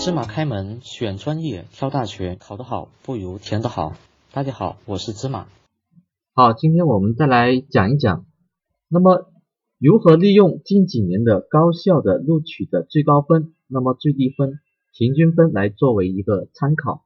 [0.00, 3.94] 芝麻开门，选专业，挑大学，考得好不如填得好。
[4.32, 5.48] 大家好，我是芝麻。
[6.34, 8.24] 好，今天我们再来讲一讲，
[8.88, 9.28] 那么
[9.76, 14.60] 如何利用近几年的高校的录取的最高分，那么最低分、
[14.96, 17.04] 平均分来作为一个参考。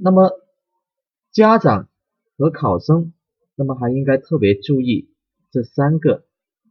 [0.00, 0.30] 那么
[1.32, 1.88] 家长
[2.38, 3.12] 和考生，
[3.56, 5.10] 那么还应该特别注意
[5.50, 6.22] 这三个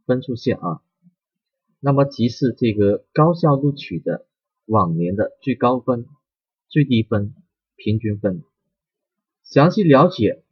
[0.06, 0.80] 分数线啊。
[1.80, 4.24] 那么即是这个高校录取的
[4.72, 6.06] 往年的最高分、
[6.68, 7.34] 最低分、
[7.76, 8.42] 平均分。
[9.44, 10.42] 详细了解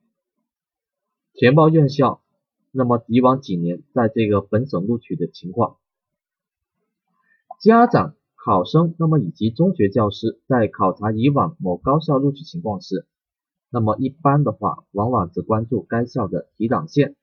[1.32, 2.22] 填报院校，
[2.70, 5.78] 那么以往几年在这个本省录取的情况，
[7.60, 13.06] 家长、考生，那么以及中学教师在考察以往某高校录取情况时，
[13.70, 17.16] 那么一般的话，往往只关注该校的提档线。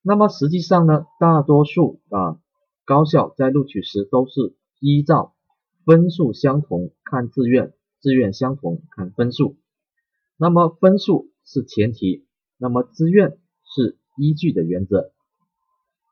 [0.00, 2.40] 那么实际上呢，大多数啊
[2.86, 5.31] 高校在录取时都是依照
[5.84, 9.56] 分数相同看志愿，志愿相同看分数。
[10.36, 12.26] 那么分数是前提，
[12.58, 15.12] 那么志愿是依据的原则，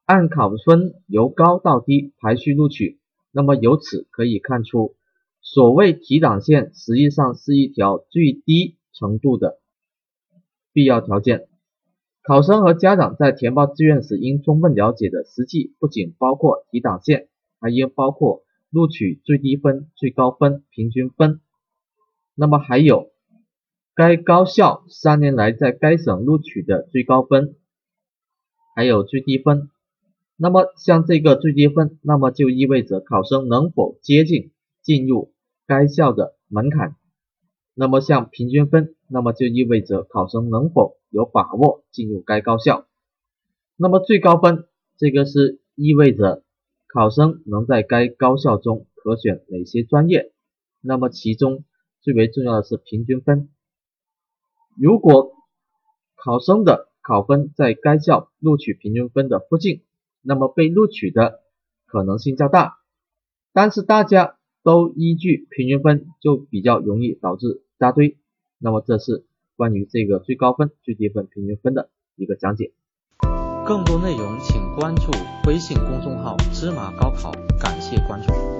[0.07, 2.99] 按考分由高到低排序录取。
[3.33, 4.97] 那么由此可以看出，
[5.41, 9.61] 所谓提档线实际上是一条最低程度的
[10.73, 11.49] 必要条件。
[12.23, 17.29] 考生和家长在填报志愿时应充分了解的实际不仅包括提档线，
[17.61, 21.41] 还应包括录取最低分、最高分、平均分。
[22.35, 23.11] 那么还有。
[23.93, 27.57] 该高校三年来在该省录取的最高分，
[28.75, 29.69] 还有最低分。
[30.37, 35.35] 那么像这个最低分，那么就意味着考生能否接近进入
[35.67, 36.97] 该校的门槛。
[37.75, 42.87] 那么像平均分，那么就意味着考生能否有把握进入该高校。
[43.77, 44.65] 那么最高分，
[44.97, 46.43] 这个是意味着
[46.93, 50.33] 考生能在该高校中可选哪些专业。
[50.81, 51.65] 那么其中
[52.01, 53.49] 最为重要的是平均分。
[54.77, 55.33] 如果
[56.17, 59.83] 考生的考分在该校录取平均分的附近，
[60.23, 61.41] 那么被录取的
[61.87, 62.79] 可能性较大。
[63.53, 68.19] 但是大家都依据平均分，就比较容易导致扎堆。
[68.59, 72.73] 那么这是关于这个最高分、最低分、平均分的一个讲解。
[73.71, 75.13] 更多内容请关注
[75.47, 78.51] 微信公众号“芝麻高考”，感谢关注。